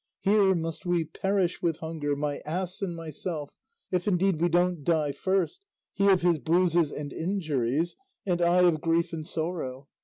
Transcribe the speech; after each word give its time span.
Here 0.21 0.55
must 0.55 0.83
we 0.83 1.05
perish 1.05 1.61
with 1.61 1.77
hunger, 1.77 2.15
my 2.15 2.39
ass 2.39 2.81
and 2.81 2.95
myself, 2.95 3.51
if 3.91 4.07
indeed 4.07 4.41
we 4.41 4.49
don't 4.49 4.83
die 4.83 5.11
first, 5.11 5.63
he 5.93 6.09
of 6.09 6.23
his 6.23 6.39
bruises 6.39 6.91
and 6.91 7.13
injuries, 7.13 7.95
and 8.25 8.41
I 8.41 8.63
of 8.63 8.81
grief 8.81 9.13
and 9.13 9.27
sorrow. 9.27 9.87